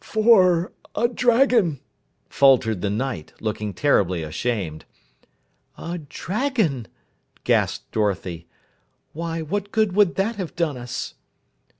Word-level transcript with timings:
"For 0.03 0.73
a 0.95 1.07
dragon!" 1.07 1.79
faltered 2.27 2.81
the 2.81 2.89
Knight, 2.89 3.33
looking 3.39 3.71
terribly 3.71 4.23
ashamed. 4.23 4.85
"A 5.77 5.99
dragon!" 5.99 6.87
gasped 7.43 7.91
Dorothy. 7.91 8.47
"Why, 9.13 9.43
what 9.43 9.71
good 9.71 9.93
would 9.93 10.15
that 10.15 10.37
have 10.37 10.55
done 10.55 10.75
us?" 10.75 11.13